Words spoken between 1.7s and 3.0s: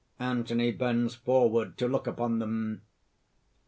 to look upon them.